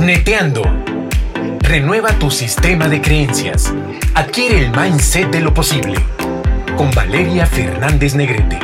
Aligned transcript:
Neteando. 0.00 0.62
Renueva 1.60 2.18
tu 2.18 2.30
sistema 2.30 2.88
de 2.88 3.02
creencias. 3.02 3.70
Adquiere 4.14 4.60
el 4.60 4.70
mindset 4.70 5.30
de 5.30 5.42
lo 5.42 5.52
posible. 5.52 5.94
Con 6.74 6.90
Valeria 6.92 7.44
Fernández 7.44 8.14
Negrete. 8.14 8.58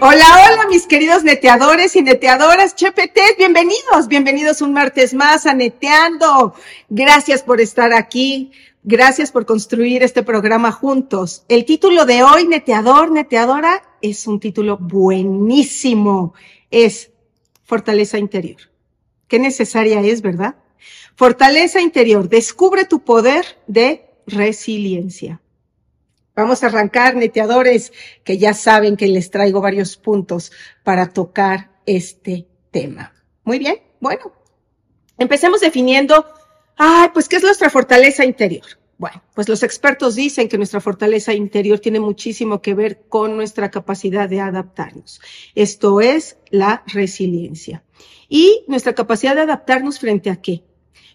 Hola, 0.00 0.24
hola, 0.46 0.68
mis 0.70 0.86
queridos 0.86 1.24
neteadores 1.24 1.96
y 1.96 2.02
neteadoras, 2.02 2.76
chepetes, 2.76 3.34
bienvenidos, 3.36 4.06
bienvenidos 4.06 4.62
un 4.62 4.72
martes 4.72 5.12
más 5.12 5.44
a 5.44 5.54
Neteando. 5.54 6.54
Gracias 6.88 7.42
por 7.42 7.60
estar 7.60 7.92
aquí, 7.92 8.52
gracias 8.84 9.32
por 9.32 9.44
construir 9.44 10.04
este 10.04 10.22
programa 10.22 10.70
juntos. 10.70 11.44
El 11.48 11.64
título 11.64 12.06
de 12.06 12.22
hoy, 12.22 12.46
Neteador, 12.46 13.10
Neteadora, 13.10 13.82
es 14.00 14.28
un 14.28 14.38
título 14.38 14.78
buenísimo. 14.78 16.34
Es 16.70 17.10
Fortaleza 17.64 18.18
Interior. 18.18 18.69
Qué 19.30 19.38
necesaria 19.38 20.00
es, 20.00 20.22
¿verdad? 20.22 20.56
Fortaleza 21.14 21.80
interior. 21.80 22.28
Descubre 22.28 22.84
tu 22.84 23.04
poder 23.04 23.44
de 23.68 24.10
resiliencia. 24.26 25.40
Vamos 26.34 26.64
a 26.64 26.66
arrancar, 26.66 27.14
neteadores, 27.14 27.92
que 28.24 28.38
ya 28.38 28.54
saben 28.54 28.96
que 28.96 29.06
les 29.06 29.30
traigo 29.30 29.60
varios 29.60 29.96
puntos 29.96 30.50
para 30.82 31.10
tocar 31.10 31.70
este 31.86 32.48
tema. 32.72 33.14
Muy 33.44 33.60
bien, 33.60 33.76
bueno. 34.00 34.32
Empecemos 35.16 35.60
definiendo, 35.60 36.26
ay, 36.76 37.10
pues, 37.14 37.28
¿qué 37.28 37.36
es 37.36 37.44
nuestra 37.44 37.70
fortaleza 37.70 38.24
interior? 38.24 38.79
Bueno, 39.00 39.22
pues 39.34 39.48
los 39.48 39.62
expertos 39.62 40.14
dicen 40.14 40.46
que 40.46 40.58
nuestra 40.58 40.78
fortaleza 40.78 41.32
interior 41.32 41.78
tiene 41.78 42.00
muchísimo 42.00 42.60
que 42.60 42.74
ver 42.74 43.00
con 43.08 43.34
nuestra 43.34 43.70
capacidad 43.70 44.28
de 44.28 44.40
adaptarnos. 44.40 45.22
Esto 45.54 46.02
es 46.02 46.36
la 46.50 46.84
resiliencia. 46.86 47.82
Y 48.28 48.62
nuestra 48.68 48.94
capacidad 48.94 49.34
de 49.34 49.40
adaptarnos 49.40 50.00
frente 50.00 50.28
a 50.28 50.42
qué? 50.42 50.64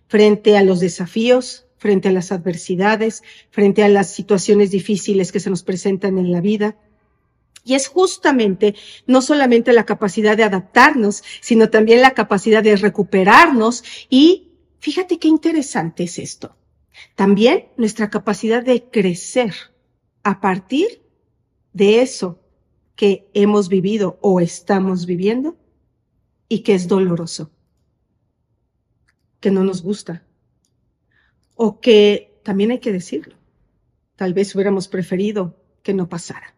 Frente 0.07 0.57
a 0.57 0.63
los 0.63 0.79
desafíos, 0.79 1.67
frente 1.77 2.09
a 2.09 2.11
las 2.11 2.31
adversidades, 2.31 3.21
frente 3.51 3.83
a 3.83 3.87
las 3.87 4.09
situaciones 4.09 4.71
difíciles 4.71 5.31
que 5.31 5.39
se 5.39 5.51
nos 5.51 5.61
presentan 5.61 6.17
en 6.17 6.31
la 6.31 6.41
vida. 6.41 6.77
Y 7.63 7.75
es 7.75 7.87
justamente 7.87 8.73
no 9.05 9.21
solamente 9.21 9.73
la 9.73 9.85
capacidad 9.85 10.35
de 10.35 10.43
adaptarnos, 10.43 11.23
sino 11.39 11.69
también 11.69 12.01
la 12.01 12.15
capacidad 12.15 12.63
de 12.63 12.77
recuperarnos. 12.77 13.83
Y 14.09 14.53
fíjate 14.79 15.19
qué 15.19 15.27
interesante 15.27 16.05
es 16.05 16.17
esto. 16.17 16.55
También 17.15 17.69
nuestra 17.77 18.09
capacidad 18.09 18.63
de 18.63 18.89
crecer 18.89 19.53
a 20.23 20.41
partir 20.41 21.01
de 21.73 22.01
eso 22.01 22.39
que 22.95 23.29
hemos 23.33 23.69
vivido 23.69 24.17
o 24.21 24.39
estamos 24.39 25.05
viviendo 25.05 25.57
y 26.47 26.59
que 26.59 26.73
es 26.73 26.87
doloroso, 26.87 27.51
que 29.39 29.51
no 29.51 29.63
nos 29.63 29.81
gusta, 29.81 30.25
o 31.55 31.79
que 31.79 32.39
también 32.43 32.71
hay 32.71 32.79
que 32.79 32.91
decirlo, 32.91 33.35
tal 34.15 34.33
vez 34.33 34.53
hubiéramos 34.55 34.87
preferido 34.87 35.59
que 35.83 35.93
no 35.93 36.07
pasara. 36.07 36.55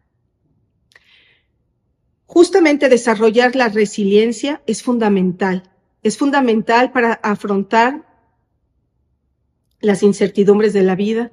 Justamente 2.26 2.88
desarrollar 2.88 3.56
la 3.56 3.68
resiliencia 3.68 4.62
es 4.66 4.82
fundamental, 4.82 5.70
es 6.02 6.16
fundamental 6.18 6.92
para 6.92 7.14
afrontar 7.14 8.07
las 9.80 10.02
incertidumbres 10.02 10.72
de 10.72 10.82
la 10.82 10.96
vida, 10.96 11.30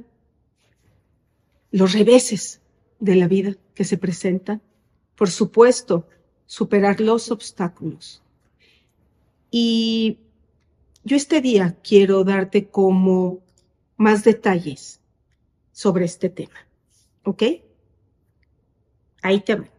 los 1.71 1.93
reveses 1.93 2.61
de 2.99 3.15
la 3.15 3.27
vida 3.27 3.55
que 3.73 3.83
se 3.83 3.97
presentan, 3.97 4.61
por 5.15 5.29
supuesto, 5.29 6.07
superar 6.45 7.01
los 7.01 7.31
obstáculos. 7.31 8.21
Y 9.51 10.19
yo 11.03 11.15
este 11.15 11.41
día 11.41 11.77
quiero 11.83 12.23
darte 12.23 12.67
como 12.67 13.39
más 13.97 14.23
detalles 14.23 14.99
sobre 15.71 16.05
este 16.05 16.29
tema. 16.29 16.67
¿Ok? 17.23 17.43
Ahí 19.21 19.41
te 19.41 19.55
va. 19.55 19.69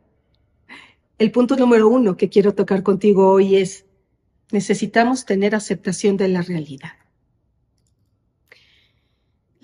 El 1.19 1.31
punto 1.31 1.57
número 1.57 1.89
uno 1.89 2.17
que 2.17 2.29
quiero 2.29 2.55
tocar 2.55 2.83
contigo 2.83 3.31
hoy 3.31 3.57
es, 3.57 3.87
necesitamos 4.51 5.25
tener 5.25 5.55
aceptación 5.55 6.17
de 6.17 6.29
la 6.29 6.43
realidad. 6.43 6.93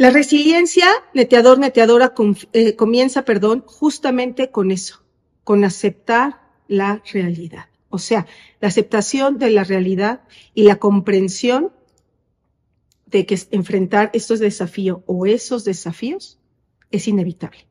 La 0.03 0.11
resiliencia, 0.11 0.89
neteador, 1.15 1.61
neteadora, 1.61 2.13
eh, 2.53 2.75
comienza, 2.75 3.25
perdón, 3.25 3.63
justamente 3.65 4.51
con 4.51 4.73
eso, 4.73 5.05
con 5.45 5.63
aceptar 5.63 6.41
la 6.67 7.01
realidad. 7.13 7.67
O 7.89 8.01
sea, 8.01 8.27
la 8.61 8.67
aceptación 8.67 9.39
de 9.39 9.51
la 9.51 9.63
realidad 9.63 10.25
y 10.55 10.65
la 10.65 10.81
comprensión 10.81 11.73
de 13.07 13.27
que 13.27 13.39
enfrentar 13.53 14.11
estos 14.13 14.41
desafíos 14.41 15.03
o 15.07 15.25
esos 15.25 15.63
desafíos 15.63 16.41
es 16.91 17.07
inevitable. 17.07 17.69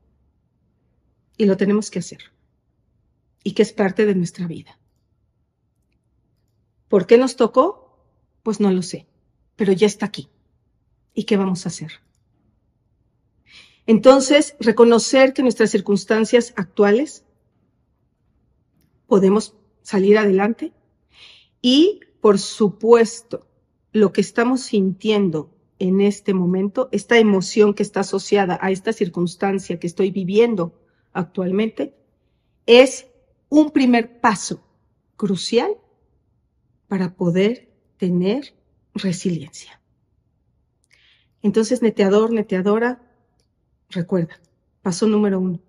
Y 1.36 1.44
lo 1.44 1.58
tenemos 1.58 1.90
que 1.90 1.98
hacer. 1.98 2.32
Y 3.44 3.52
que 3.52 3.60
es 3.60 3.74
parte 3.74 4.06
de 4.06 4.14
nuestra 4.14 4.46
vida. 4.46 4.78
¿Por 6.88 7.06
qué 7.06 7.18
nos 7.18 7.36
tocó? 7.36 8.06
Pues 8.42 8.58
no 8.58 8.70
lo 8.70 8.80
sé, 8.80 9.06
pero 9.54 9.72
ya 9.72 9.86
está 9.86 10.06
aquí. 10.06 10.30
¿Y 11.12 11.24
qué 11.24 11.36
vamos 11.36 11.66
a 11.66 11.68
hacer? 11.68 11.92
Entonces, 13.86 14.56
reconocer 14.60 15.32
que 15.32 15.42
nuestras 15.42 15.70
circunstancias 15.70 16.52
actuales 16.56 17.24
podemos 19.06 19.54
salir 19.82 20.16
adelante. 20.16 20.72
Y, 21.60 22.00
por 22.20 22.38
supuesto, 22.38 23.46
lo 23.92 24.12
que 24.12 24.20
estamos 24.20 24.62
sintiendo 24.62 25.50
en 25.78 26.00
este 26.00 26.32
momento, 26.32 26.88
esta 26.92 27.18
emoción 27.18 27.74
que 27.74 27.82
está 27.82 28.00
asociada 28.00 28.58
a 28.62 28.70
esta 28.70 28.92
circunstancia 28.92 29.78
que 29.78 29.86
estoy 29.86 30.10
viviendo 30.10 30.80
actualmente, 31.12 31.94
es 32.66 33.06
un 33.48 33.70
primer 33.70 34.20
paso 34.20 34.64
crucial 35.16 35.76
para 36.88 37.14
poder 37.14 37.68
tener 37.96 38.54
resiliencia. 38.94 39.80
Entonces, 41.42 41.82
neteador, 41.82 42.32
neteadora, 42.32 43.11
recuerda, 43.92 44.40
paso 44.82 45.06
número 45.06 45.40
uno, 45.40 45.60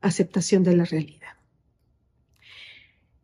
aceptación 0.00 0.62
de 0.62 0.76
la 0.76 0.84
realidad. 0.84 1.36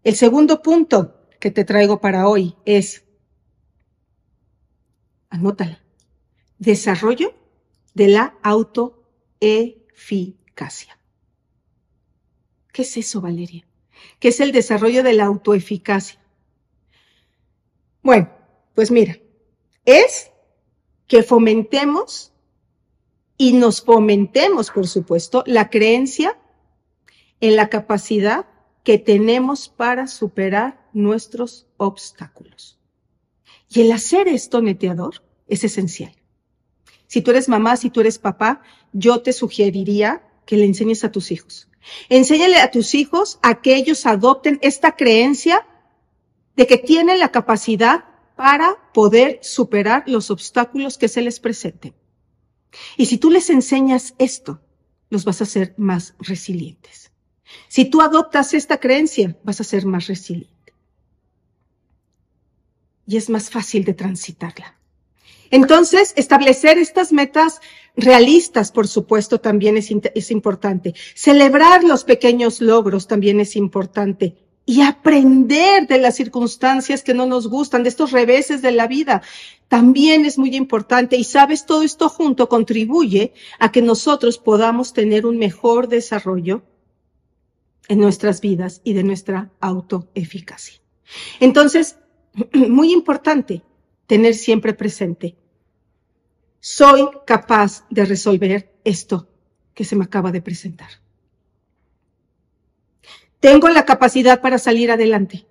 El 0.03 0.17
segundo 0.17 0.63
punto 0.63 1.29
que 1.41 1.51
te 1.51 1.65
traigo 1.65 2.01
para 2.01 2.29
hoy 2.29 2.55
es, 2.65 3.05
anótala, 5.31 5.83
desarrollo 6.59 7.35
de 7.95 8.09
la 8.09 8.37
autoeficacia. 8.43 10.99
¿Qué 12.73 12.83
es 12.83 12.97
eso, 12.97 13.21
Valeria? 13.21 13.67
¿Qué 14.19 14.29
es 14.29 14.41
el 14.41 14.53
desarrollo 14.53 15.03
de 15.03 15.15
la 15.15 15.25
autoeficacia? 15.25 16.21
Bueno, 18.03 18.31
pues 18.75 18.91
mira, 18.91 19.19
es 19.85 20.31
que 21.07 21.23
fomentemos 21.23 22.34
y 23.37 23.53
nos 23.53 23.83
fomentemos, 23.83 24.71
por 24.71 24.87
supuesto, 24.87 25.43
la 25.47 25.71
creencia 25.71 26.39
en 27.41 27.57
la 27.57 27.69
capacidad 27.69 28.47
que 28.85 28.99
tenemos 28.99 29.69
para 29.69 30.07
superar 30.07 30.89
nuestros 30.93 31.67
obstáculos. 31.77 32.79
Y 33.69 33.81
el 33.81 33.93
hacer 33.93 34.29
esto, 34.29 34.61
neteador, 34.61 35.23
es 35.49 35.65
esencial. 35.65 36.15
Si 37.07 37.23
tú 37.23 37.31
eres 37.31 37.49
mamá, 37.49 37.77
si 37.77 37.91
tú 37.91 38.01
eres 38.01 38.19
papá, 38.19 38.63
yo 38.93 39.23
te 39.23 39.33
sugeriría 39.33 40.23
que 40.47 40.57
le 40.57 40.65
enseñes 40.65 41.05
a 41.05 41.11
tus 41.11 41.33
hijos. 41.33 41.69
Enséñale 42.09 42.59
a 42.59 42.71
tus 42.71 42.95
hijos 42.95 43.39
a 43.43 43.61
que 43.61 43.77
ellos 43.77 44.07
adopten 44.07 44.59
esta 44.63 44.97
creencia 44.97 45.67
de 46.57 46.67
que 46.67 46.79
tienen 46.79 47.19
la 47.19 47.31
capacidad 47.31 48.05
para 48.37 48.77
poder 48.93 49.39
superar 49.43 50.05
los 50.07 50.31
obstáculos 50.31 50.99
que 50.99 51.09
se 51.09 51.23
les 51.23 51.41
presenten. 51.41 51.95
Y 52.97 53.07
si 53.07 53.19
tú 53.19 53.31
les 53.31 53.51
enseñas 53.51 54.15
esto, 54.19 54.61
los 55.11 55.25
vas 55.25 55.41
a 55.41 55.45
hacer 55.45 55.75
más 55.77 56.15
resilientes. 56.19 57.13
Si 57.69 57.85
tú 57.85 58.01
adoptas 58.01 58.55
esta 58.55 58.79
creencia, 58.79 59.37
vas 59.45 59.61
a 59.61 59.65
ser 59.65 59.87
más 59.87 60.07
resiliente. 60.07 60.73
Y 63.07 63.17
es 63.17 63.29
más 63.29 63.51
fácil 63.51 63.85
de 63.85 63.95
transitarla. 63.95 64.79
Entonces, 65.51 66.15
establecer 66.17 66.79
estas 66.79 67.13
metas 67.13 67.61
realistas, 67.97 68.73
por 68.73 68.89
supuesto, 68.89 69.41
también 69.41 69.77
es, 69.77 69.91
es, 70.15 70.31
importante. 70.31 70.95
Celebrar 71.15 71.85
los 71.85 72.03
pequeños 72.05 72.61
logros 72.61 73.07
también 73.07 73.39
es 73.41 73.55
importante. 73.55 74.37
Y 74.67 74.81
aprender 74.81 75.87
de 75.87 75.99
las 75.99 76.17
circunstancias 76.17 77.03
que 77.03 77.13
no 77.13 77.27
nos 77.27 77.49
gustan, 77.49 77.83
de 77.83 77.91
estos 77.91 78.13
reveses 78.13 78.63
de 78.63 78.73
la 78.73 78.87
vida, 78.87 79.23
también 79.69 80.25
es 80.25 80.39
muy 80.39 80.57
importante. 80.57 81.17
Y 81.17 81.25
sabes, 81.25 81.67
todo 81.67 81.83
esto 81.83 82.09
junto 82.09 82.49
contribuye 82.49 83.35
a 83.59 83.71
que 83.71 83.83
nosotros 83.83 84.39
podamos 84.39 84.93
tener 84.93 85.27
un 85.27 85.37
mejor 85.37 85.89
desarrollo 85.89 86.63
en 87.89 87.99
nuestras 87.99 88.41
vidas 88.41 88.81
y 88.85 88.95
de 88.95 89.05
nuestra 89.05 89.51
autoeficacia. 89.61 90.81
Entonces, 91.41 91.99
muy 92.53 92.93
importante, 92.93 93.63
tener 94.07 94.35
siempre 94.35 94.73
presente, 94.73 95.37
soy 96.61 97.07
capaz 97.27 97.85
de 97.91 98.07
resolver 98.07 98.75
esto 98.85 99.29
que 99.75 99.85
se 99.85 99.97
me 99.97 100.05
acaba 100.05 100.33
de 100.33 100.41
presentar. 100.41 101.04
Tengo 103.45 103.69
la 103.69 103.85
capacidad 103.85 104.41
para 104.41 104.59
salir 104.59 104.91
adelante. 104.91 105.45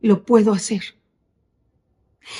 Lo 0.00 0.24
puedo 0.24 0.52
hacer. 0.52 0.82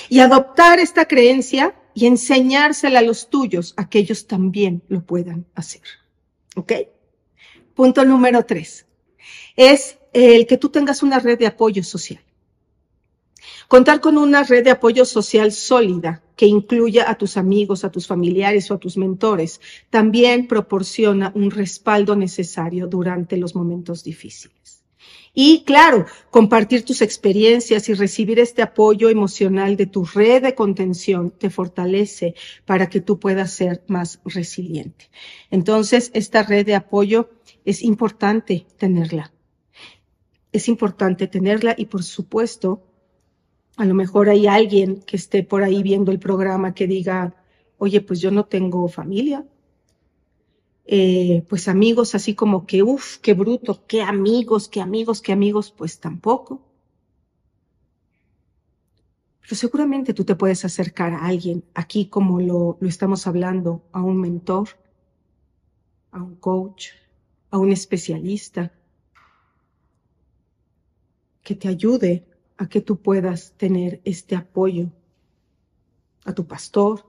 Y 0.08 0.18
adoptar 0.18 0.80
esta 0.80 1.04
creencia 1.04 1.76
y 1.94 2.06
enseñársela 2.06 2.98
a 2.98 3.02
los 3.02 3.30
tuyos, 3.30 3.74
a 3.76 3.88
que 3.88 4.00
ellos 4.00 4.26
también 4.26 4.82
lo 4.88 5.06
puedan 5.06 5.46
hacer. 5.54 5.82
¿Ok? 6.56 6.72
Punto 7.76 8.04
número 8.04 8.44
tres. 8.44 8.86
Es 9.54 9.98
el 10.12 10.48
que 10.48 10.58
tú 10.58 10.68
tengas 10.70 11.04
una 11.04 11.20
red 11.20 11.38
de 11.38 11.46
apoyo 11.46 11.84
social. 11.84 12.24
Contar 13.68 14.00
con 14.00 14.18
una 14.18 14.42
red 14.42 14.64
de 14.64 14.70
apoyo 14.70 15.04
social 15.04 15.52
sólida 15.52 16.22
que 16.36 16.46
incluya 16.46 17.10
a 17.10 17.16
tus 17.16 17.36
amigos, 17.36 17.84
a 17.84 17.90
tus 17.90 18.06
familiares 18.06 18.70
o 18.70 18.74
a 18.74 18.78
tus 18.78 18.96
mentores, 18.96 19.60
también 19.90 20.48
proporciona 20.48 21.32
un 21.34 21.50
respaldo 21.50 22.16
necesario 22.16 22.86
durante 22.86 23.36
los 23.36 23.54
momentos 23.54 24.02
difíciles. 24.04 24.82
Y 25.34 25.64
claro, 25.64 26.04
compartir 26.30 26.84
tus 26.84 27.00
experiencias 27.00 27.88
y 27.88 27.94
recibir 27.94 28.38
este 28.38 28.60
apoyo 28.60 29.08
emocional 29.08 29.76
de 29.76 29.86
tu 29.86 30.04
red 30.04 30.42
de 30.42 30.54
contención 30.54 31.30
te 31.30 31.48
fortalece 31.48 32.34
para 32.66 32.90
que 32.90 33.00
tú 33.00 33.18
puedas 33.18 33.50
ser 33.52 33.82
más 33.86 34.20
resiliente. 34.26 35.10
Entonces, 35.50 36.10
esta 36.12 36.42
red 36.42 36.66
de 36.66 36.74
apoyo 36.74 37.30
es 37.64 37.82
importante 37.82 38.66
tenerla. 38.76 39.32
Es 40.52 40.68
importante 40.68 41.26
tenerla 41.28 41.74
y 41.78 41.86
por 41.86 42.02
supuesto, 42.02 42.82
a 43.76 43.84
lo 43.84 43.94
mejor 43.94 44.28
hay 44.28 44.46
alguien 44.46 45.00
que 45.02 45.16
esté 45.16 45.42
por 45.42 45.62
ahí 45.62 45.82
viendo 45.82 46.12
el 46.12 46.18
programa 46.18 46.74
que 46.74 46.86
diga, 46.86 47.34
oye, 47.78 48.00
pues 48.00 48.20
yo 48.20 48.30
no 48.30 48.44
tengo 48.44 48.88
familia, 48.88 49.46
eh, 50.84 51.44
pues 51.48 51.68
amigos 51.68 52.14
así 52.14 52.34
como 52.34 52.66
que, 52.66 52.82
uff, 52.82 53.18
qué 53.18 53.34
bruto, 53.34 53.86
qué 53.86 54.02
amigos, 54.02 54.68
qué 54.68 54.80
amigos, 54.80 55.22
qué 55.22 55.32
amigos, 55.32 55.70
pues 55.70 56.00
tampoco. 56.00 56.62
Pero 59.40 59.56
seguramente 59.56 60.14
tú 60.14 60.24
te 60.24 60.36
puedes 60.36 60.64
acercar 60.64 61.12
a 61.14 61.26
alguien, 61.26 61.64
aquí 61.74 62.06
como 62.06 62.40
lo, 62.40 62.76
lo 62.80 62.88
estamos 62.88 63.26
hablando, 63.26 63.82
a 63.92 64.02
un 64.02 64.20
mentor, 64.20 64.68
a 66.10 66.22
un 66.22 66.36
coach, 66.36 66.88
a 67.50 67.58
un 67.58 67.72
especialista, 67.72 68.72
que 71.42 71.54
te 71.54 71.68
ayude 71.68 72.24
a 72.62 72.68
que 72.68 72.80
tú 72.80 73.02
puedas 73.02 73.54
tener 73.56 74.00
este 74.04 74.36
apoyo, 74.36 74.88
a 76.24 76.32
tu 76.32 76.46
pastor, 76.46 77.04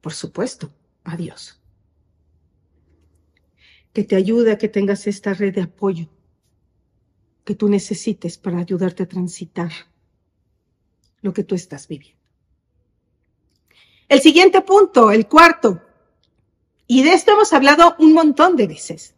por 0.00 0.14
supuesto, 0.14 0.72
a 1.04 1.18
Dios. 1.18 1.60
Que 3.92 4.04
te 4.04 4.16
ayude 4.16 4.52
a 4.52 4.56
que 4.56 4.70
tengas 4.70 5.06
esta 5.06 5.34
red 5.34 5.54
de 5.54 5.60
apoyo 5.60 6.08
que 7.44 7.54
tú 7.54 7.68
necesites 7.68 8.38
para 8.38 8.58
ayudarte 8.58 9.02
a 9.02 9.08
transitar 9.08 9.70
lo 11.20 11.34
que 11.34 11.44
tú 11.44 11.54
estás 11.54 11.88
viviendo. 11.88 12.22
El 14.08 14.22
siguiente 14.22 14.62
punto, 14.62 15.10
el 15.10 15.28
cuarto, 15.28 15.82
y 16.86 17.02
de 17.02 17.12
esto 17.12 17.32
hemos 17.32 17.52
hablado 17.52 17.96
un 17.98 18.14
montón 18.14 18.56
de 18.56 18.66
veces. 18.66 19.14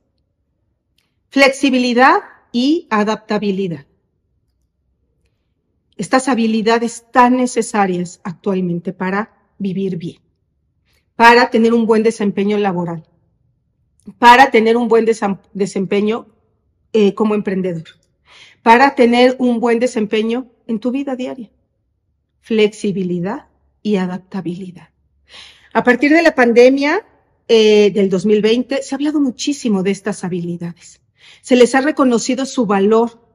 Flexibilidad 1.29 2.40
y 2.53 2.87
adaptabilidad. 2.91 3.87
Estas 5.97 6.29
habilidades 6.29 7.05
tan 7.13 7.37
necesarias 7.37 8.21
actualmente 8.25 8.93
para 8.93 9.33
vivir 9.59 9.97
bien 9.97 10.31
para 11.21 11.51
tener 11.51 11.75
un 11.75 11.85
buen 11.85 12.03
desempeño 12.03 12.57
laboral, 12.57 13.05
para 14.19 14.51
tener 14.51 14.79
un 14.79 14.89
buen 14.89 15.05
desempeño 15.53 16.29
eh, 16.95 17.13
como 17.13 17.35
emprendedor, 17.35 17.85
para 18.63 18.95
tener 18.95 19.37
un 19.39 19.61
buen 19.61 19.81
desempeño 19.81 20.51
en 20.67 20.79
tu 20.79 20.91
vida 20.91 21.17
diaria. 21.17 21.51
Flexibilidad 22.41 23.49
y 23.83 23.97
adaptabilidad. 23.97 24.89
A 25.75 25.85
partir 25.85 26.11
de 26.11 26.23
la 26.23 26.35
pandemia 26.35 27.05
eh, 27.47 27.91
del 27.91 28.09
2020 28.09 28.83
se 28.83 28.95
ha 28.95 28.97
hablado 28.97 29.21
muchísimo 29.21 29.83
de 29.83 29.91
estas 29.91 30.25
habilidades. 30.25 31.03
Se 31.43 31.57
les 31.57 31.75
ha 31.75 31.81
reconocido 31.81 32.47
su 32.47 32.67
valor, 32.67 33.27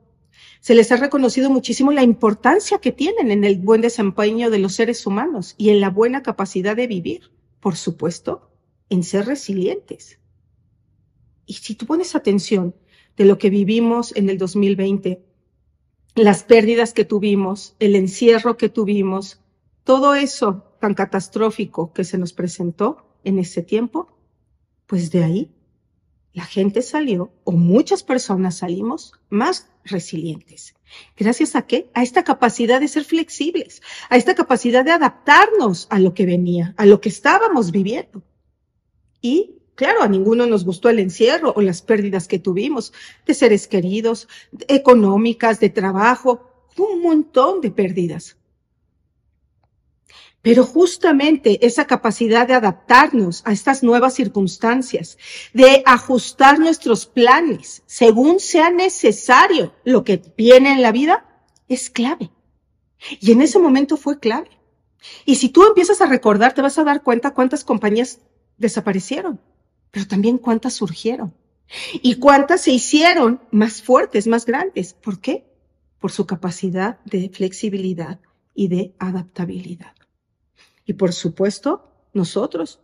se 0.60 0.76
les 0.76 0.92
ha 0.92 0.98
reconocido 0.98 1.50
muchísimo 1.50 1.92
la 1.92 2.04
importancia 2.04 2.80
que 2.80 2.92
tienen 2.92 3.32
en 3.32 3.44
el 3.44 3.58
buen 3.58 3.82
desempeño 3.82 4.50
de 4.50 4.60
los 4.60 4.74
seres 4.74 5.06
humanos 5.06 5.56
y 5.58 5.70
en 5.70 5.80
la 5.80 5.90
buena 5.90 6.24
capacidad 6.24 6.76
de 6.76 6.88
vivir 6.88 7.32
por 7.66 7.78
supuesto, 7.78 8.52
en 8.92 9.02
ser 9.02 9.26
resilientes. 9.26 10.20
Y 11.48 11.54
si 11.54 11.74
tú 11.74 11.88
pones 11.88 12.14
atención 12.14 12.76
de 13.18 13.26
lo 13.26 13.40
que 13.40 13.50
vivimos 13.50 14.16
en 14.16 14.30
el 14.30 14.38
2020, 14.38 15.26
las 16.14 16.44
pérdidas 16.44 16.94
que 16.94 17.06
tuvimos, 17.06 17.76
el 17.80 17.96
encierro 17.96 18.56
que 18.56 18.70
tuvimos, 18.70 19.40
todo 19.84 20.14
eso 20.14 20.76
tan 20.80 20.94
catastrófico 20.94 21.92
que 21.92 22.04
se 22.04 22.20
nos 22.20 22.34
presentó 22.34 23.18
en 23.24 23.40
ese 23.40 23.64
tiempo, 23.64 24.16
pues 24.86 25.10
de 25.10 25.24
ahí 25.24 25.55
la 26.36 26.46
gente 26.46 26.82
salió, 26.82 27.32
o 27.46 27.54
muchas 27.54 28.04
personas 28.04 28.58
salimos, 28.58 29.14
más 29.30 29.70
resilientes. 29.86 30.76
¿Gracias 31.16 31.56
a 31.56 31.66
qué? 31.66 31.90
A 31.94 32.04
esta 32.04 32.26
capacidad 32.26 32.82
de 32.82 32.90
ser 32.90 33.06
flexibles, 33.06 33.82
a 34.10 34.18
esta 34.18 34.36
capacidad 34.36 34.84
de 34.84 34.92
adaptarnos 34.92 35.88
a 35.90 35.98
lo 35.98 36.14
que 36.14 36.26
venía, 36.26 36.74
a 36.76 36.86
lo 36.86 37.00
que 37.00 37.08
estábamos 37.08 37.72
viviendo. 37.72 38.22
Y 39.22 39.62
claro, 39.76 40.02
a 40.02 40.10
ninguno 40.10 40.46
nos 40.46 40.66
gustó 40.66 40.90
el 40.90 41.00
encierro 41.00 41.54
o 41.56 41.62
las 41.62 41.82
pérdidas 41.82 42.28
que 42.28 42.38
tuvimos 42.38 42.92
de 43.26 43.34
seres 43.34 43.70
queridos, 43.70 44.28
económicas, 44.68 45.62
de 45.62 45.70
trabajo, 45.70 46.68
un 46.78 47.02
montón 47.02 47.62
de 47.62 47.72
pérdidas. 47.72 48.36
Pero 50.46 50.64
justamente 50.64 51.66
esa 51.66 51.88
capacidad 51.88 52.48
de 52.48 52.54
adaptarnos 52.54 53.42
a 53.46 53.52
estas 53.52 53.82
nuevas 53.82 54.14
circunstancias, 54.14 55.18
de 55.56 55.82
ajustar 55.88 56.60
nuestros 56.60 57.08
planes 57.08 57.82
según 57.88 58.40
sea 58.40 58.70
necesario 58.70 59.74
lo 59.84 60.04
que 60.04 60.22
viene 60.38 60.72
en 60.72 60.84
la 60.84 60.92
vida, 60.92 61.26
es 61.68 61.90
clave. 61.90 62.30
Y 63.20 63.32
en 63.32 63.42
ese 63.42 63.58
momento 63.58 63.98
fue 63.98 64.20
clave. 64.20 64.52
Y 65.26 65.38
si 65.38 65.50
tú 65.50 65.66
empiezas 65.66 66.00
a 66.02 66.06
recordar, 66.06 66.54
te 66.54 66.62
vas 66.62 66.78
a 66.78 66.84
dar 66.84 67.02
cuenta 67.02 67.34
cuántas 67.34 67.64
compañías 67.64 68.20
desaparecieron, 68.60 69.42
pero 69.90 70.06
también 70.06 70.38
cuántas 70.38 70.74
surgieron. 70.74 71.34
Y 72.04 72.18
cuántas 72.18 72.62
se 72.62 72.72
hicieron 72.72 73.42
más 73.50 73.82
fuertes, 73.82 74.28
más 74.28 74.46
grandes. 74.46 74.94
¿Por 74.94 75.20
qué? 75.20 75.44
Por 75.98 76.12
su 76.12 76.28
capacidad 76.28 77.00
de 77.04 77.30
flexibilidad 77.30 78.20
y 78.54 78.68
de 78.68 78.94
adaptabilidad. 79.00 79.96
Y 80.86 80.94
por 80.94 81.14
supuesto, 81.14 81.92
nosotros, 82.14 82.80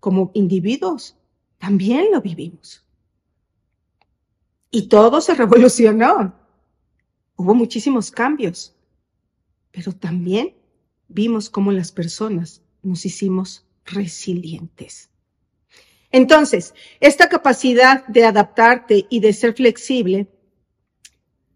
como 0.00 0.30
individuos, 0.34 1.16
también 1.58 2.08
lo 2.12 2.20
vivimos. 2.20 2.84
Y 4.70 4.88
todo 4.88 5.20
se 5.20 5.34
revolucionó. 5.42 6.34
Hubo 7.36 7.54
muchísimos 7.54 8.10
cambios, 8.10 8.74
pero 9.70 9.92
también 9.92 10.54
vimos 11.08 11.48
cómo 11.50 11.70
las 11.72 11.92
personas 11.92 12.62
nos 12.82 13.04
hicimos 13.04 13.64
resilientes. 13.84 15.10
Entonces, 16.10 16.74
esta 17.00 17.28
capacidad 17.28 18.06
de 18.06 18.24
adaptarte 18.24 19.06
y 19.10 19.20
de 19.20 19.32
ser 19.32 19.54
flexible 19.54 20.28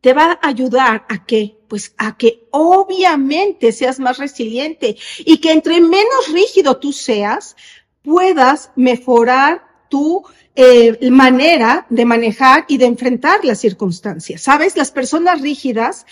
te 0.01 0.13
va 0.13 0.33
a 0.33 0.49
ayudar 0.49 1.07
a 1.09 1.25
que, 1.25 1.59
pues 1.69 1.95
a 1.99 2.17
que 2.17 2.40
obviamente 2.51 3.73
seas 3.73 3.99
más 3.99 4.19
resiliente 4.19 4.97
y 5.19 5.39
que 5.39 5.53
entre 5.53 5.81
menos 5.81 6.29
rígido 6.33 6.79
tú 6.79 6.93
seas, 6.93 7.57
puedas 8.03 8.71
mejorar 8.77 9.65
tu 9.89 10.25
eh, 10.55 11.11
manera 11.11 11.87
de 11.91 12.05
manejar 12.05 12.65
y 12.69 12.79
de 12.79 12.87
enfrentar 12.87 13.45
las 13.45 13.61
circunstancias. 13.61 14.43
Sabes, 14.43 14.77
las 14.77 14.91
personas 14.91 15.41
rígidas 15.41 16.07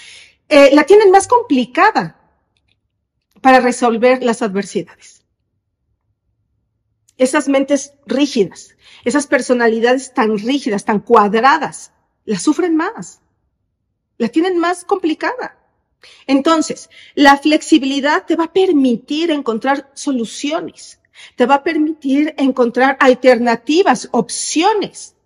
eh, 0.48 0.70
la 0.72 0.84
tienen 0.84 1.10
más 1.10 1.28
complicada 1.28 2.20
para 3.40 3.60
resolver 3.60 4.22
las 4.22 4.42
adversidades. 4.42 5.24
Esas 7.16 7.48
mentes 7.48 7.94
rígidas, 8.06 8.76
esas 9.04 9.26
personalidades 9.26 10.14
tan 10.14 10.38
rígidas, 10.38 10.84
tan 10.84 11.00
cuadradas, 11.00 11.92
las 12.24 12.42
sufren 12.42 12.76
más 12.76 13.20
la 14.18 14.28
tienen 14.28 14.58
más 14.58 14.84
complicada. 14.84 15.57
Entonces, 16.26 16.90
la 17.14 17.36
flexibilidad 17.36 18.24
te 18.26 18.36
va 18.36 18.44
a 18.44 18.52
permitir 18.52 19.30
encontrar 19.30 19.90
soluciones, 19.94 21.00
te 21.36 21.46
va 21.46 21.56
a 21.56 21.64
permitir 21.64 22.34
encontrar 22.38 22.96
alternativas, 23.00 24.08
opciones. 24.12 25.16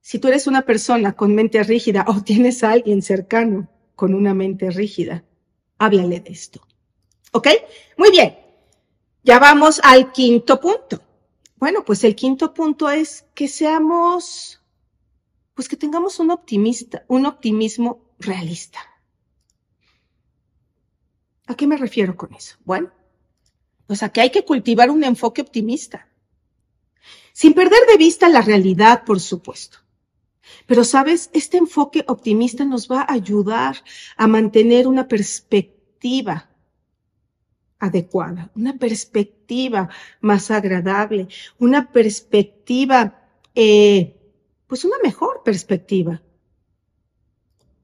Si 0.00 0.18
tú 0.18 0.28
eres 0.28 0.46
una 0.46 0.62
persona 0.62 1.14
con 1.14 1.34
mente 1.34 1.62
rígida 1.64 2.04
o 2.08 2.22
tienes 2.22 2.62
a 2.62 2.70
alguien 2.70 3.02
cercano 3.02 3.68
con 3.96 4.14
una 4.14 4.34
mente 4.34 4.70
rígida, 4.70 5.24
háblale 5.78 6.20
de 6.20 6.30
esto. 6.30 6.60
¿Ok? 7.32 7.48
Muy 7.96 8.10
bien. 8.10 8.38
Ya 9.24 9.40
vamos 9.40 9.80
al 9.82 10.12
quinto 10.12 10.60
punto. 10.60 11.02
Bueno, 11.56 11.84
pues 11.84 12.04
el 12.04 12.14
quinto 12.14 12.54
punto 12.54 12.88
es 12.88 13.24
que 13.34 13.48
seamos, 13.48 14.62
pues 15.56 15.68
que 15.68 15.76
tengamos 15.76 16.20
un 16.20 16.30
optimista, 16.30 17.04
un 17.08 17.24
optimismo 17.24 18.12
realista. 18.18 18.78
¿A 21.46 21.54
qué 21.54 21.66
me 21.66 21.78
refiero 21.78 22.14
con 22.14 22.34
eso? 22.34 22.56
Bueno, 22.64 22.90
pues 23.86 24.02
a 24.02 24.10
que 24.10 24.20
hay 24.20 24.30
que 24.30 24.44
cultivar 24.44 24.90
un 24.90 25.02
enfoque 25.02 25.40
optimista. 25.40 26.08
Sin 27.32 27.54
perder 27.54 27.80
de 27.88 27.96
vista 27.96 28.28
la 28.28 28.42
realidad, 28.42 29.04
por 29.04 29.18
supuesto. 29.18 29.78
Pero, 30.66 30.84
sabes, 30.84 31.30
este 31.32 31.56
enfoque 31.56 32.04
optimista 32.06 32.64
nos 32.66 32.90
va 32.90 33.00
a 33.00 33.14
ayudar 33.14 33.76
a 34.16 34.26
mantener 34.26 34.86
una 34.86 35.08
perspectiva 35.08 36.50
adecuada, 37.78 38.50
una 38.54 38.76
perspectiva 38.76 39.88
más 40.20 40.50
agradable, 40.50 41.28
una 41.58 41.90
perspectiva, 41.92 43.22
eh, 43.54 44.15
pues 44.66 44.84
una 44.84 44.96
mejor 45.02 45.42
perspectiva 45.44 46.22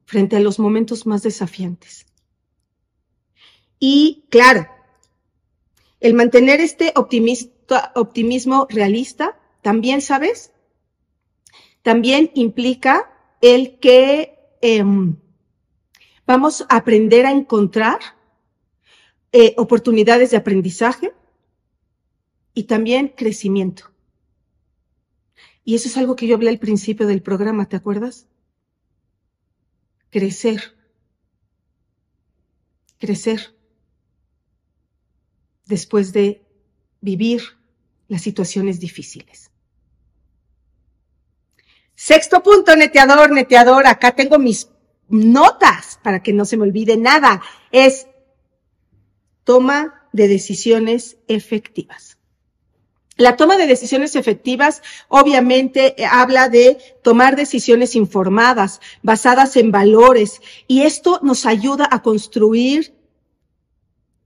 frente 0.05 0.37
a 0.37 0.41
los 0.41 0.59
momentos 0.59 1.07
más 1.07 1.23
desafiantes. 1.23 2.07
Y 3.79 4.27
claro, 4.31 4.69
el 6.01 6.15
mantener 6.15 6.61
este 6.61 6.93
optimismo 6.95 8.67
realista 8.69 9.39
también, 9.63 10.03
¿sabes? 10.03 10.53
También 11.83 12.31
implica 12.35 13.11
el 13.41 13.79
que 13.79 14.39
em, 14.61 15.17
vamos 16.27 16.65
a 16.69 16.77
aprender 16.77 17.27
a 17.27 17.33
encontrar 17.33 18.01
eh, 19.33 19.55
oportunidades 19.57 20.31
de 20.31 20.37
aprendizaje 20.37 21.15
y 22.55 22.65
también 22.65 23.09
crecimiento. 23.09 23.92
Y 25.65 25.75
eso 25.75 25.89
es 25.89 25.97
algo 25.97 26.17
que 26.17 26.27
yo 26.27 26.35
hablé 26.35 26.51
al 26.51 26.59
principio 26.59 27.07
del 27.07 27.23
programa, 27.23 27.69
¿te 27.69 27.77
acuerdas? 27.77 28.27
Crecer. 30.11 30.77
Crecer. 32.99 33.55
Después 35.67 36.13
de 36.13 36.43
vivir 37.01 37.43
las 38.09 38.23
situaciones 38.23 38.81
difíciles. 38.81 39.51
Sexto 41.95 42.43
punto, 42.43 42.75
neteador, 42.75 43.31
neteador. 43.31 43.87
Acá 43.87 44.17
tengo 44.17 44.39
mis 44.39 44.69
notas 45.09 46.01
para 46.03 46.23
que 46.23 46.33
no 46.33 46.45
se 46.45 46.57
me 46.57 46.65
olvide 46.65 46.97
nada. 46.97 47.41
Es 47.71 48.09
toma 49.45 50.09
de 50.13 50.29
decisiones 50.29 51.17
efectivas. 51.29 52.19
La 53.23 53.37
toma 53.37 53.57
de 53.57 53.69
decisiones 53.69 54.17
efectivas 54.17 54.83
obviamente 55.07 55.95
eh, 55.97 56.05
habla 56.11 56.49
de 56.49 56.77
tomar 57.05 57.37
decisiones 57.37 57.95
informadas, 57.95 58.81
basadas 59.01 59.57
en 59.57 59.71
valores, 59.71 60.41
y 60.67 60.83
esto 60.83 61.21
nos 61.23 61.47
ayuda 61.47 61.89
a 61.89 62.03
construir 62.03 62.97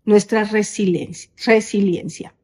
nuestra 0.07 0.45
resiliencia. 0.45 1.31
resiliencia. 1.45 2.35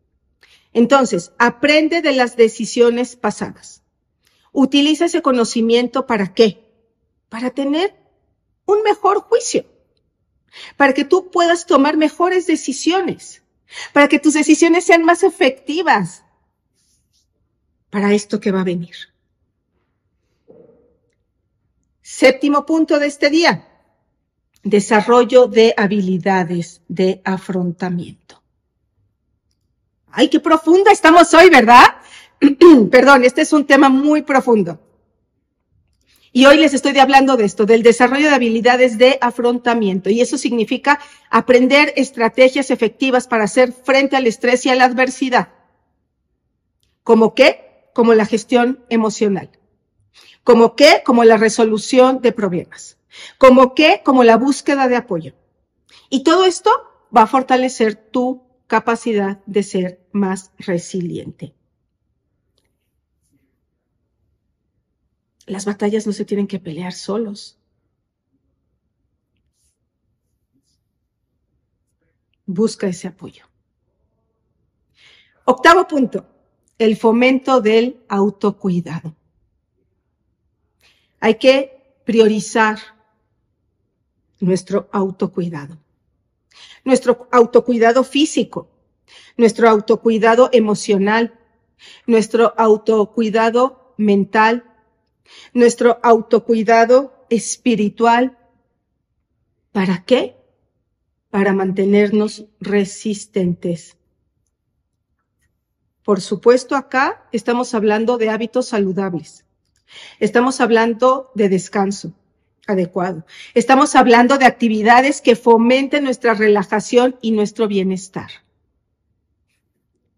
Entonces, 0.75 1.33
aprende 1.39 2.03
de 2.03 2.13
las 2.13 2.37
decisiones 2.37 3.17
pasadas. 3.17 3.83
Utiliza 4.53 5.07
ese 5.07 5.23
conocimiento 5.23 6.07
para 6.07 6.35
qué? 6.35 6.71
Para 7.31 7.49
tener 7.49 7.97
un 8.67 8.83
mejor 8.83 9.23
juicio 9.23 9.65
para 10.77 10.93
que 10.93 11.07
tú 11.07 11.31
puedas 11.31 11.65
tomar 11.65 11.97
mejores 11.97 12.47
decisiones, 12.47 13.43
para 13.95 14.07
que 14.07 14.19
tus 14.19 14.35
decisiones 14.35 14.85
sean 14.85 15.03
más 15.03 15.23
efectivas 15.23 16.23
para 17.93 18.15
esto 18.15 18.41
que 18.41 18.51
va 18.51 18.63
a 18.63 18.65
venir. 18.65 18.97
Séptimo 22.01 22.65
punto 22.65 22.99
de 22.99 23.07
este 23.07 23.29
día, 23.29 23.69
desarrollo 24.63 25.47
de 25.47 25.75
habilidades 25.77 26.81
de 26.89 27.21
afrontamiento. 27.23 28.43
Ay, 30.11 30.29
qué 30.29 30.41
profunda 30.41 30.91
estamos 30.91 31.35
hoy, 31.35 31.51
¿verdad? 31.51 31.85
Perdón, 32.91 33.25
este 33.25 33.43
es 33.43 33.53
un 33.53 33.67
tema 33.67 33.91
muy 33.91 34.23
profundo. 34.23 34.81
Y 36.33 36.47
hoy 36.47 36.57
les 36.57 36.73
estoy 36.73 36.99
hablando 36.99 37.37
de 37.37 37.45
esto, 37.45 37.67
del 37.67 37.83
desarrollo 37.83 38.31
de 38.31 38.35
habilidades 38.35 38.97
de 38.97 39.19
afrontamiento. 39.21 40.09
Y 40.09 40.23
eso 40.23 40.39
significa 40.39 40.99
aprender 41.29 41.93
estrategias 41.97 42.71
efectivas 42.71 43.29
para 43.29 43.45
hacer 43.45 43.71
frente 43.71 44.17
al 44.17 44.27
estrés 44.27 44.65
y 44.65 44.71
a 44.71 44.75
la 44.77 44.87
adversidad. 44.87 45.51
¿Como 47.03 47.35
qué? 47.35 47.72
Como 47.95 48.15
la 48.15 48.27
gestión 48.27 48.85
emocional. 48.89 49.51
¿Como 50.45 50.75
qué? 50.75 51.03
Como 51.05 51.25
la 51.25 51.37
resolución 51.37 52.21
de 52.21 52.33
problemas. 52.33 52.99
¿Como 53.39 53.75
qué? 53.75 54.03
Como 54.05 54.25
la 54.25 54.37
búsqueda 54.37 54.89
de 54.89 54.97
apoyo. 54.97 55.35
Y 56.09 56.25
todo 56.25 56.45
esto 56.45 56.71
va 57.15 57.23
a 57.23 57.27
fortalecer 57.27 57.95
tu 57.95 58.43
capacidad 58.67 59.43
de 59.47 59.63
ser 59.63 60.07
más 60.13 60.51
resiliente. 60.59 61.55
Las 65.47 65.65
batallas 65.65 66.07
no 66.07 66.13
se 66.13 66.25
tienen 66.25 66.47
que 66.47 66.59
pelear 66.59 66.93
solos. 66.93 67.59
Busca 72.47 72.87
ese 72.87 73.09
apoyo. 73.09 73.45
Octavo 75.45 75.87
punto, 75.87 76.32
el 76.83 76.97
fomento 76.97 77.61
del 77.61 78.01
autocuidado. 78.09 79.15
Hay 81.21 81.37
que 81.37 82.01
priorizar 82.05 82.79
nuestro 84.41 84.89
autocuidado. 84.91 85.79
Nuestro 86.85 87.29
autocuidado 87.31 88.03
físico, 88.03 88.69
nuestro 89.37 89.69
autocuidado 89.69 90.51
emocional, 90.53 91.39
nuestro 92.07 92.53
autocuidado 92.57 93.95
mental, 93.97 94.65
nuestro 95.55 96.01
autocuidado 96.03 97.27
espiritual. 97.31 98.37
¿Para 99.71 100.05
qué? 100.05 100.35
Para 101.31 101.53
mantenernos 101.53 102.47
resistentes. 102.61 103.97
Por 106.05 106.21
supuesto, 106.21 106.75
acá 106.77 107.27
estamos 107.33 107.75
hablando 107.75 108.19
de 108.19 108.31
hábitos 108.31 108.69
saludables. 108.69 109.45
Estamos 110.19 110.61
hablando 110.61 111.31
de 111.35 111.49
descanso 111.49 112.13
adecuado. 112.67 113.25
Estamos 113.55 113.95
hablando 113.95 114.39
de 114.39 114.47
actividades 114.47 115.21
que 115.21 115.37
fomenten 115.37 116.05
nuestra 116.05 116.35
relajación 116.35 117.17
y 117.21 117.33
nuestro 117.33 117.69
bienestar. 117.69 118.31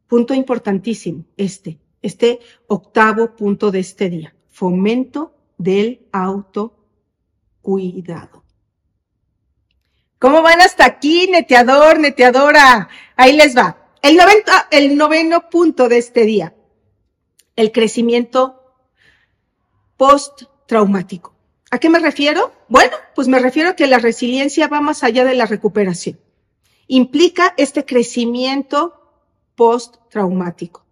Punto 0.07 0.35
importantísimo, 0.35 1.25
este, 1.37 1.79
este 2.03 2.41
octavo 2.69 3.35
punto 3.35 3.71
de 3.71 3.81
este 3.81 4.11
día 4.11 4.35
fomento 4.55 5.35
del 5.59 6.07
autocuidado. 6.13 6.85
¿Cómo 10.21 10.43
van 10.43 10.61
hasta 10.61 10.87
aquí, 10.87 11.27
neteador, 11.27 11.99
neteadora? 11.99 12.89
Ahí 13.17 13.33
les 13.37 13.57
va. 13.57 13.84
El, 14.05 14.99
noveno 14.99 15.49
punto 15.49 15.89
de 15.89 15.97
este 15.97 16.27
día, 16.27 16.55
el 17.57 17.73
crecimiento 17.73 18.61
post-traumático. 19.97 21.35
¿A 21.71 21.79
qué 21.79 21.89
me 21.89 21.99
refiero? 21.99 22.53
Bueno, 22.69 22.93
pues 23.15 23.29
me 23.29 23.39
refiero 23.39 23.71
a 23.71 23.77
que 23.77 23.87
la 23.87 23.99
resiliencia 23.99 24.69
va 24.69 24.83
más 24.83 25.05
allá 25.05 25.25
de 25.25 25.35
la 25.35 25.47
recuperación. 25.47 26.21
Implica 26.87 27.55
este 27.57 27.87
crecimiento 27.87 28.93
post-traumático. 29.55 30.85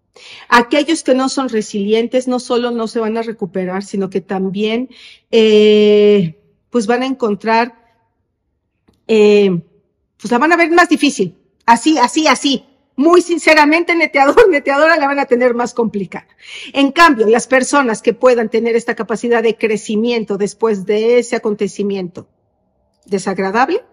Aquellos 0.49 1.02
que 1.02 1.14
no 1.14 1.28
son 1.28 1.50
resilientes 1.50 2.28
no 2.28 2.40
solo 2.40 2.71
no 2.71 2.88
se 2.88 3.00
van 3.00 3.19
a 3.19 3.23
recuperar, 3.23 3.83
sino 3.83 4.09
que 4.09 4.23
también 4.23 4.88
eh, 5.31 6.40
pues 6.71 6.87
van 6.87 7.02
a 7.02 7.07
encontrar, 7.07 7.75
eh, 9.07 9.50
pues 10.16 10.33
la 10.33 10.38
van 10.38 10.52
a 10.52 10.57
ver 10.57 10.71
más 10.71 10.88
difícil. 10.88 11.37
Así, 11.66 11.99
así, 11.99 12.26
así. 12.26 12.64
Muy 12.96 13.22
sinceramente, 13.22 13.94
neteador, 13.94 14.49
neteadora 14.50 14.96
la 14.96 15.06
van 15.06 15.18
a 15.18 15.26
tener 15.26 15.54
más 15.54 15.75
complicada. 15.75 16.28
En 16.72 16.92
cambio, 16.92 17.26
las 17.26 17.46
personas 17.46 18.02
que 18.02 18.14
puedan 18.14 18.49
tener 18.49 18.76
esta 18.76 18.94
capacidad 18.94 19.42
de 19.42 19.56
crecimiento 19.56 20.37
después 20.37 20.84
de 20.84 21.18
ese 21.18 21.37
acontecimiento 21.37 22.28
desagradable, 23.06 23.84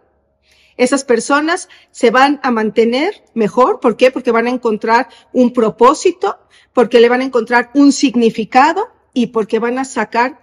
esas 0.77 1.03
personas 1.03 1.67
se 1.91 2.09
van 2.09 2.39
a 2.41 2.51
mantener 2.51 3.23
mejor. 3.33 3.81
¿Por 3.81 3.97
qué? 3.97 4.11
Porque 4.11 4.31
van 4.31 4.47
a 4.47 4.51
encontrar 4.51 5.09
un 5.33 5.51
propósito, 5.51 6.39
porque 6.73 7.01
le 7.01 7.09
van 7.09 7.21
a 7.21 7.25
encontrar 7.25 7.69
un 7.73 7.91
significado 7.91 8.87
y 9.13 9.27
porque 9.27 9.59
van 9.59 9.77
a 9.77 9.83
sacar 9.83 10.39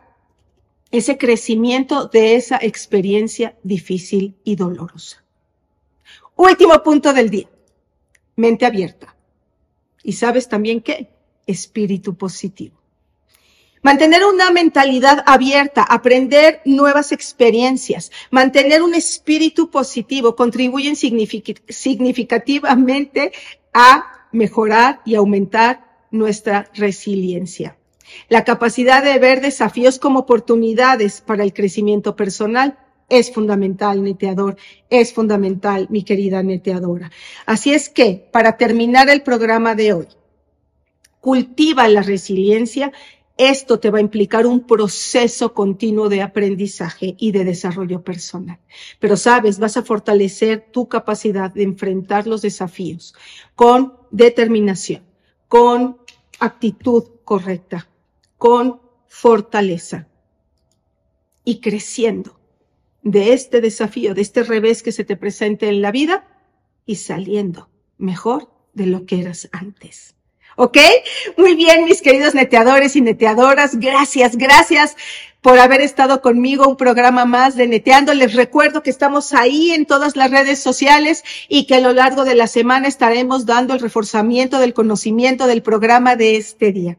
ese 0.91 1.17
crecimiento 1.17 2.09
de 2.09 2.37
esa 2.37 2.59
experiencia 2.61 3.57
difícil 3.63 4.37
y 4.45 4.57
dolorosa. 4.57 5.25
Último 6.37 6.83
punto 6.83 7.13
del 7.15 7.31
día. 7.31 7.49
Mente 8.37 8.67
abierta. 8.67 9.17
Y 10.03 10.13
sabes 10.13 10.49
también 10.49 10.81
qué? 10.81 11.09
Espíritu 11.47 12.15
positivo. 12.15 12.77
Mantener 13.83 14.25
una 14.25 14.51
mentalidad 14.51 15.23
abierta, 15.27 15.83
aprender 15.83 16.63
nuevas 16.65 17.13
experiencias, 17.13 18.11
mantener 18.31 18.83
un 18.83 18.95
espíritu 18.95 19.71
positivo 19.71 20.35
contribuyen 20.35 20.97
significativamente 20.97 23.33
a 23.73 24.29
mejorar 24.33 25.03
y 25.05 25.15
aumentar 25.15 25.85
nuestra 26.11 26.69
resiliencia. 26.75 27.77
La 28.29 28.45
capacidad 28.45 29.05
de 29.05 29.19
ver 29.19 29.41
desafíos 29.41 29.99
como 29.99 30.21
oportunidades 30.21 31.21
para 31.21 31.45
el 31.45 31.53
crecimiento 31.53 32.17
personal 32.17 32.79
es 33.09 33.33
fundamental, 33.33 34.03
neteador, 34.03 34.57
es 34.91 35.13
fundamental, 35.13 35.87
mi 35.91 36.03
querida 36.03 36.43
neteadora. 36.43 37.11
Así 37.47 37.73
es 37.73 37.89
que, 37.89 38.29
para 38.33 38.57
terminar 38.57 39.09
el 39.09 39.23
programa 39.23 39.75
de 39.75 39.93
hoy, 39.93 40.07
cultiva 41.21 41.89
la 41.89 42.03
resiliencia 42.03 42.93
esto 43.37 43.79
te 43.79 43.91
va 43.91 43.99
a 43.99 44.01
implicar 44.01 44.47
un 44.47 44.67
proceso 44.67 45.53
continuo 45.53 46.09
de 46.09 46.23
aprendizaje 46.23 47.17
y 47.19 47.33
de 47.33 47.45
desarrollo 47.45 48.03
personal. 48.03 48.59
Pero 48.99 49.17
sabes, 49.17 49.59
vas 49.59 49.77
a 49.77 49.83
fortalecer 49.83 50.69
tu 50.73 50.89
capacidad 50.89 51.53
de 51.53 51.63
enfrentar 51.63 52.27
los 52.27 52.41
desafíos 52.41 53.15
con 53.55 53.95
determinación, 54.11 55.03
con 55.49 55.99
actitud 56.39 57.05
correcta, 57.25 57.89
con 58.39 58.81
fortaleza 59.07 60.09
y 61.45 61.61
creciendo 61.61 62.39
de 63.07 63.33
este 63.33 63.61
desafío, 63.61 64.15
de 64.15 64.23
este 64.23 64.43
revés 64.43 64.83
que 64.83 64.91
se 64.91 65.05
te 65.05 65.17
presente 65.17 65.69
en 65.69 65.81
la 65.81 65.93
vida 65.93 66.27
y 66.85 66.97
saliendo 66.97 67.71
mejor 67.99 68.51
de 68.75 68.87
lo 68.87 69.07
que 69.07 69.21
eras 69.21 69.49
antes. 69.53 70.17
¿Ok? 70.57 70.77
Muy 71.37 71.55
bien, 71.55 71.85
mis 71.85 72.03
queridos 72.03 72.35
neteadores 72.35 72.97
y 72.97 73.03
neteadoras. 73.03 73.79
Gracias, 73.79 74.37
gracias 74.37 74.97
por 75.41 75.61
haber 75.61 75.83
estado 75.83 76.21
conmigo 76.21 76.67
un 76.67 76.77
programa 76.77 77.25
más 77.27 77.55
de 77.55 77.69
Neteando. 77.69 78.13
Les 78.13 78.35
recuerdo 78.35 78.83
que 78.83 78.91
estamos 78.91 79.33
ahí 79.33 79.71
en 79.71 79.87
todas 79.87 80.17
las 80.17 80.33
redes 80.33 80.59
sociales 80.59 81.23
y 81.49 81.67
que 81.67 81.77
a 81.77 81.81
lo 81.81 81.93
largo 81.93 82.25
de 82.25 82.35
la 82.35 82.49
semana 82.49 82.89
estaremos 82.89 83.47
dando 83.47 83.75
el 83.75 83.81
reforzamiento 83.81 84.59
del 84.59 84.75
conocimiento 84.75 85.47
del 85.47 85.63
programa 85.63 86.17
de 86.17 86.37
este 86.37 86.73
día. 86.73 86.99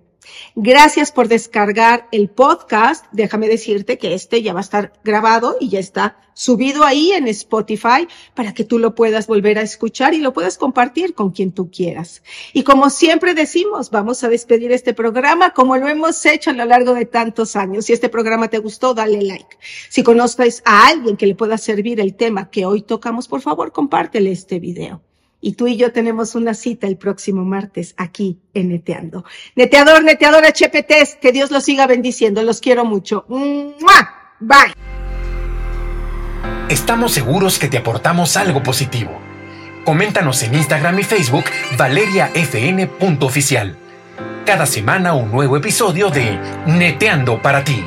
Gracias 0.55 1.11
por 1.11 1.27
descargar 1.27 2.07
el 2.11 2.29
podcast. 2.29 3.05
Déjame 3.11 3.47
decirte 3.47 3.97
que 3.97 4.13
este 4.13 4.41
ya 4.41 4.53
va 4.53 4.59
a 4.59 4.63
estar 4.63 4.93
grabado 5.03 5.57
y 5.59 5.69
ya 5.69 5.79
está 5.79 6.17
subido 6.33 6.83
ahí 6.83 7.11
en 7.11 7.27
Spotify 7.27 8.07
para 8.35 8.53
que 8.53 8.63
tú 8.63 8.77
lo 8.77 8.93
puedas 8.93 9.25
volver 9.25 9.57
a 9.57 9.63
escuchar 9.63 10.13
y 10.13 10.19
lo 10.19 10.33
puedas 10.33 10.57
compartir 10.57 11.15
con 11.15 11.31
quien 11.31 11.51
tú 11.51 11.71
quieras. 11.71 12.21
Y 12.53 12.63
como 12.63 12.89
siempre 12.91 13.33
decimos, 13.33 13.89
vamos 13.89 14.23
a 14.23 14.29
despedir 14.29 14.71
este 14.71 14.93
programa 14.93 15.53
como 15.53 15.77
lo 15.77 15.87
hemos 15.87 16.23
hecho 16.25 16.51
a 16.51 16.53
lo 16.53 16.65
largo 16.65 16.93
de 16.93 17.05
tantos 17.05 17.55
años. 17.55 17.85
Si 17.85 17.93
este 17.93 18.09
programa 18.09 18.49
te 18.49 18.59
gustó, 18.59 18.93
dale 18.93 19.21
like. 19.21 19.57
Si 19.89 20.03
conozcas 20.03 20.61
a 20.65 20.87
alguien 20.87 21.17
que 21.17 21.25
le 21.25 21.35
pueda 21.35 21.57
servir 21.57 21.99
el 21.99 22.15
tema 22.15 22.51
que 22.51 22.65
hoy 22.65 22.83
tocamos, 22.83 23.27
por 23.27 23.41
favor, 23.41 23.71
compártele 23.71 24.31
este 24.31 24.59
video. 24.59 25.06
Y 25.39 25.53
tú 25.53 25.67
y 25.67 25.77
yo 25.77 25.91
tenemos 25.91 26.35
una 26.35 26.53
cita 26.53 26.87
el 26.87 26.97
próximo 26.97 27.43
martes 27.43 27.93
aquí 27.97 28.39
en 28.53 28.69
Neteando. 28.69 29.23
Neteador, 29.55 30.03
neteadora 30.03 30.49
HPTs, 30.49 31.15
que 31.21 31.31
Dios 31.31 31.51
los 31.51 31.63
siga 31.63 31.87
bendiciendo. 31.87 32.41
Los 32.43 32.59
quiero 32.59 32.85
mucho. 32.85 33.25
Bye. 34.39 34.73
Estamos 36.69 37.13
seguros 37.13 37.59
que 37.59 37.67
te 37.67 37.77
aportamos 37.77 38.35
algo 38.35 38.63
positivo. 38.63 39.11
Coméntanos 39.85 40.41
en 40.43 40.55
Instagram 40.55 40.99
y 40.99 41.03
Facebook 41.03 41.45
valeriafn.oficial. 41.77 43.77
Cada 44.45 44.65
semana 44.65 45.13
un 45.13 45.31
nuevo 45.31 45.55
episodio 45.55 46.09
de 46.09 46.37
Neteando 46.65 47.41
para 47.41 47.63
ti. 47.63 47.83